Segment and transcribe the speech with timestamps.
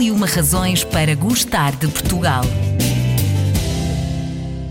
[0.00, 2.42] E uma razões para gostar de Portugal.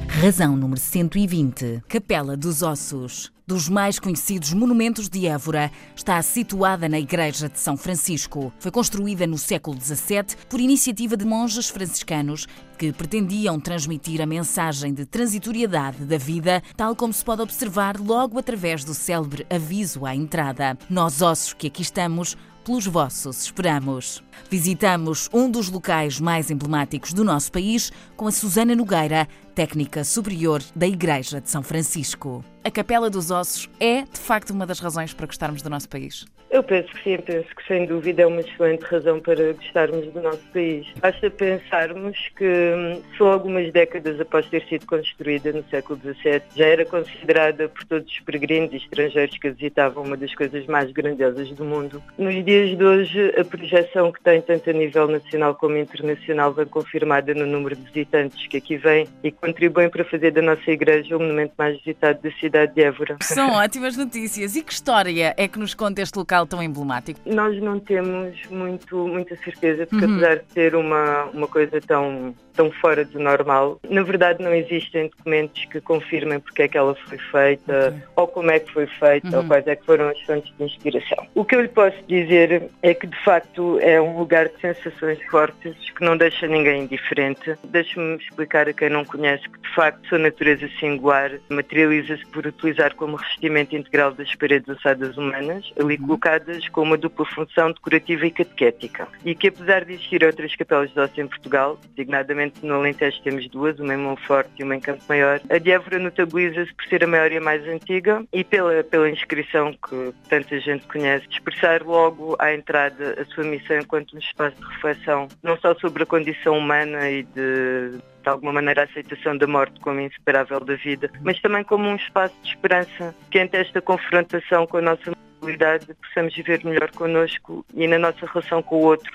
[0.08, 1.84] Razão número 120.
[1.88, 3.31] Capela dos Ossos.
[3.46, 8.52] Dos mais conhecidos monumentos de Évora, está situada na Igreja de São Francisco.
[8.60, 14.93] Foi construída no século XVII por iniciativa de monges franciscanos que pretendiam transmitir a mensagem
[14.93, 20.16] de transitoriedade da vida, tal como se pode observar logo através do célebre aviso à
[20.16, 20.77] entrada.
[20.89, 22.38] Nós, ossos que aqui estamos,
[22.70, 24.23] pelos vossos esperamos.
[24.47, 29.27] Visitamos um dos locais mais emblemáticos do nosso país com a Susana Nogueira,
[29.59, 32.45] técnica superior da Igreja de São Francisco.
[32.63, 36.25] A Capela dos Ossos é, de facto, uma das razões para gostarmos do nosso país?
[36.52, 40.19] Eu penso que sim, penso que sem dúvida é uma excelente razão para gostarmos do
[40.19, 40.88] nosso país.
[40.99, 46.66] Basta pensarmos que hum, só algumas décadas após ter sido construída no século XVII já
[46.66, 50.91] era considerada por todos os peregrinos e estrangeiros que a visitavam uma das coisas mais
[50.91, 52.02] grandiosas do mundo.
[52.17, 56.66] Nos dias de hoje, a projeção que tem tanto a nível nacional como internacional vem
[56.66, 61.17] confirmada no número de visitantes que aqui vêm e contribuem para fazer da nossa igreja
[61.17, 63.17] o monumento mais visitado da cidade de Évora.
[63.22, 64.56] São ótimas notícias.
[64.56, 67.19] E que história é que nos conta este local tão emblemático?
[67.25, 70.16] Nós não temos muito, muita certeza, porque uhum.
[70.16, 75.09] apesar de ser uma, uma coisa tão, tão fora do normal, na verdade não existem
[75.09, 78.02] documentos que confirmem porque é que ela foi feita, okay.
[78.16, 79.38] ou como é que foi feita, uhum.
[79.38, 81.25] ou quais é que foram as fontes de inspiração.
[81.34, 85.19] O que eu lhe posso dizer é que de facto é um lugar de sensações
[85.30, 87.56] fortes que não deixa ninguém indiferente.
[87.63, 92.95] Deixe-me explicar a quem não conhece que de facto sua natureza singular materializa-se por utilizar
[92.95, 96.07] como revestimento integral das paredes ossadas humanas, ali uhum.
[96.07, 99.07] colocadas com uma dupla função decorativa e catequética.
[99.23, 103.47] E que apesar de existir outras capelas de osso em Portugal, designadamente no Alentejo temos
[103.47, 107.03] duas, uma em Monforte e uma em Campo Maior, a de Évora notabiliza-se por ser
[107.03, 111.83] a maior e a mais antiga e pela, pela inscrição que tanta gente conhece, expressar
[111.83, 116.05] logo à entrada a sua missão enquanto um espaço de reflexão, não só sobre a
[116.05, 121.12] condição humana e de de alguma maneira a aceitação da morte como inseparável da vida,
[121.22, 125.88] mas também como um espaço de esperança que ante esta confrontação com a nossa mortalidade
[125.96, 129.12] possamos viver melhor connosco e na nossa relação com o outro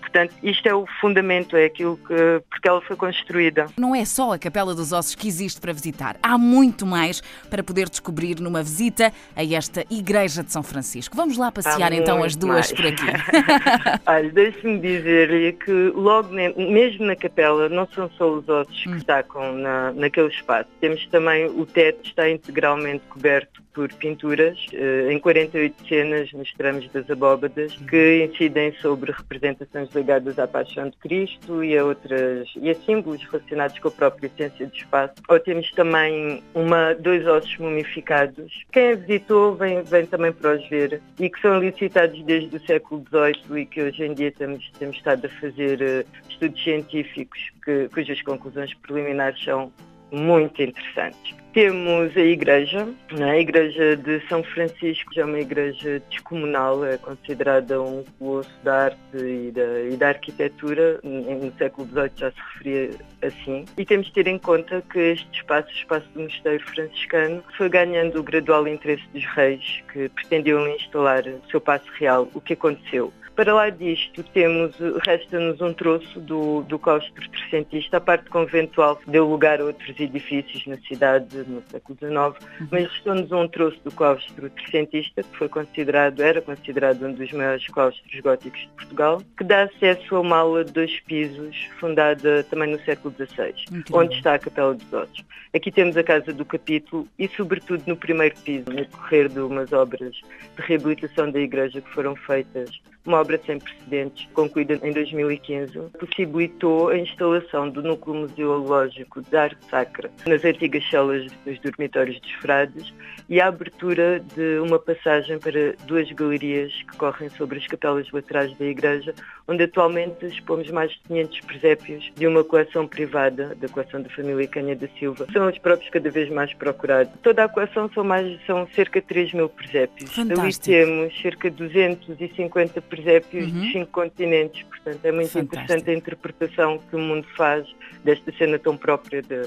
[0.00, 3.66] Portanto, isto é o fundamento, é aquilo que porque ela foi construída.
[3.76, 6.16] Não é só a Capela dos Ossos que existe para visitar.
[6.22, 7.20] Há muito mais
[7.50, 11.14] para poder descobrir numa visita a esta Igreja de São Francisco.
[11.16, 12.72] Vamos lá passear então as duas mais.
[12.72, 13.06] por aqui.
[14.06, 18.94] Olha, deixe-me dizer-lhe que logo mesmo na capela não são só os ossos que hum.
[18.94, 20.70] destacam na, naquele espaço.
[20.80, 24.58] Temos também o teto está integralmente coberto por pinturas.
[24.72, 30.88] Eh, em 48 cenas nos tramos das abóbadas que incidem sobre representações ligadas à paixão
[30.88, 35.14] de Cristo e a outras e a símbolos relacionados com a própria essência do espaço.
[35.28, 38.64] Ou temos também uma, dois ossos mumificados.
[38.72, 43.04] Quem visitou vem, vem também para os ver e que são licitados desde o século
[43.10, 47.90] XVIII e que hoje em dia temos, temos estado a fazer uh, estudos científicos que,
[47.92, 49.70] cujas conclusões preliminares são
[50.10, 51.34] muito interessantes.
[51.52, 53.30] Temos a igreja, né?
[53.30, 58.98] a igreja de São Francisco, é uma igreja descomunal, é considerada um colosso da arte
[59.16, 62.90] e da, e da arquitetura, no século XVIII já se referia
[63.22, 63.64] assim.
[63.74, 67.70] E temos de ter em conta que este espaço, o espaço do mosteiro franciscano, foi
[67.70, 72.52] ganhando o gradual interesse dos reis que pretendiam instalar o seu passo real, o que
[72.52, 73.10] aconteceu.
[73.36, 74.74] Para lá disto, temos,
[75.06, 77.98] resta-nos um troço do, do claustro trecentista.
[77.98, 82.16] A parte conventual deu lugar a outros edifícios na cidade no século XIX,
[82.60, 82.68] uhum.
[82.70, 87.66] mas restou-nos um troço do claustro trecentista, que foi considerado, era considerado um dos maiores
[87.66, 92.72] claustros góticos de Portugal, que dá acesso a uma aula de dois pisos, fundada também
[92.72, 93.54] no século XVI,
[93.92, 95.22] onde está a Capela dos Ossos.
[95.54, 99.72] Aqui temos a Casa do Capítulo e, sobretudo, no primeiro piso, no decorrer de umas
[99.74, 102.70] obras de reabilitação da igreja que foram feitas
[103.06, 109.64] uma obra sem precedentes, concluída em 2015, possibilitou a instalação do núcleo museológico de arte
[109.70, 112.92] sacra nas antigas celas dos dormitórios dos frades
[113.28, 118.56] e a abertura de uma passagem para duas galerias que correm sobre as capelas laterais
[118.56, 119.14] da igreja,
[119.48, 124.46] onde atualmente expomos mais de 500 presépios de uma coleção privada, da coleção da família
[124.48, 125.26] Canha da Silva.
[125.32, 127.12] São os próprios cada vez mais procurados.
[127.22, 130.12] Toda a coleção são, mais, são cerca de 3 mil presépios.
[130.12, 130.42] Fantástico.
[130.42, 133.60] Ali temos cerca de 250 presépios presépios uhum.
[133.60, 134.62] dos cinco continentes.
[134.64, 135.62] Portanto, é muito Fantástico.
[135.62, 137.66] interessante a interpretação que o mundo faz
[138.04, 139.42] desta cena tão própria de,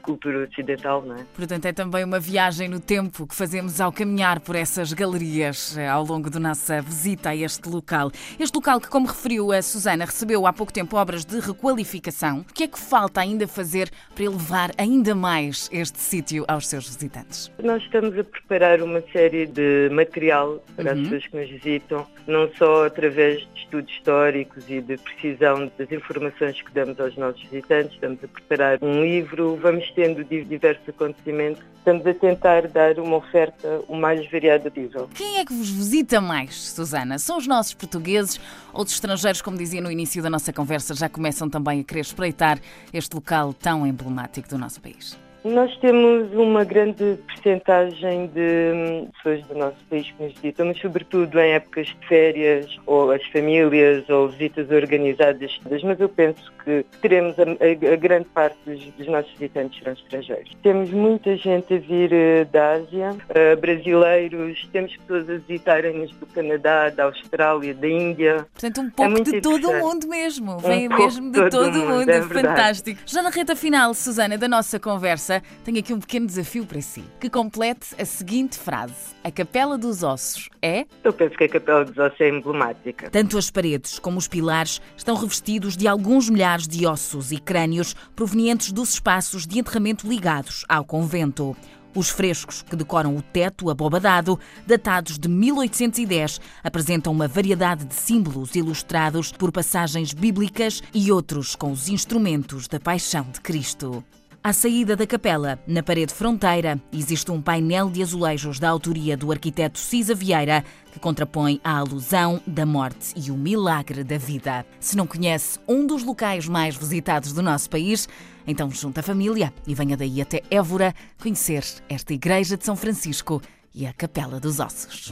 [0.00, 1.24] cultura ocidental, não é?
[1.34, 5.88] Portanto, é também uma viagem no tempo que fazemos ao caminhar por essas galerias eh,
[5.88, 8.10] ao longo da nossa visita a este local.
[8.38, 12.40] Este local que, como referiu a Susana, recebeu há pouco tempo obras de requalificação.
[12.40, 16.86] O que é que falta ainda fazer para elevar ainda mais este sítio aos seus
[16.86, 17.50] visitantes?
[17.62, 21.00] Nós estamos a preparar uma série de material para uhum.
[21.00, 25.90] as pessoas que nos visitam, não só através de estudos históricos e de precisão das
[25.90, 27.94] informações que damos aos nossos visitantes.
[27.94, 31.62] Estamos a preparar um livro, vamos tendo diversos acontecimentos.
[31.78, 35.08] Estamos a tentar dar uma oferta o mais variada possível.
[35.14, 37.18] Quem é que vos visita mais, Susana?
[37.18, 38.40] São os nossos portugueses
[38.72, 42.00] ou os estrangeiros, como dizia no início da nossa conversa, já começam também a querer
[42.00, 42.58] espreitar
[42.92, 45.23] este local tão emblemático do nosso país?
[45.44, 50.80] Nós temos uma grande percentagem de hum, pessoas do nosso país que nos visitam, mas
[50.80, 55.60] sobretudo em épocas de férias, ou as famílias, ou visitas organizadas.
[55.84, 59.92] Mas eu penso que teremos a, a, a grande parte dos, dos, nossos visitantes serão
[59.92, 60.50] estrangeiros.
[60.62, 66.26] Temos muita gente a vir uh, da Ásia, uh, brasileiros, temos pessoas a visitarem-nos do
[66.26, 68.46] Canadá, da Austrália, da Índia.
[68.52, 70.58] Portanto, um pouco é de todo o mundo mesmo.
[70.58, 71.98] Vem um mesmo de todo, todo o mundo.
[71.98, 72.08] mundo.
[72.08, 73.00] É Fantástico.
[73.04, 75.33] Já na reta final, Susana, da nossa conversa,
[75.64, 77.04] tenho aqui um pequeno desafio para si.
[77.20, 80.86] Que complete a seguinte frase: A Capela dos Ossos é.
[81.02, 83.10] Eu penso que a Capela dos Ossos é emblemática.
[83.10, 87.94] Tanto as paredes como os pilares estão revestidos de alguns milhares de ossos e crânios
[88.14, 91.56] provenientes dos espaços de enterramento ligados ao convento.
[91.94, 98.56] Os frescos que decoram o teto abobadado, datados de 1810, apresentam uma variedade de símbolos
[98.56, 104.04] ilustrados por passagens bíblicas e outros com os instrumentos da paixão de Cristo.
[104.46, 109.32] À saída da capela, na parede fronteira, existe um painel de azulejos da autoria do
[109.32, 110.62] arquiteto Cisa Vieira,
[110.92, 114.66] que contrapõe a alusão da morte e o milagre da vida.
[114.78, 118.06] Se não conhece um dos locais mais visitados do nosso país,
[118.46, 123.40] então junta a família e venha daí até Évora conhecer esta Igreja de São Francisco
[123.74, 125.10] e a Capela dos Ossos.